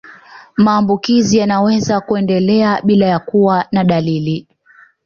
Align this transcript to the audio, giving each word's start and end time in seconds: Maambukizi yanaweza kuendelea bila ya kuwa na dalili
Maambukizi 0.57 1.37
yanaweza 1.37 2.01
kuendelea 2.01 2.81
bila 2.81 3.05
ya 3.05 3.19
kuwa 3.19 3.65
na 3.71 3.83
dalili 3.83 4.47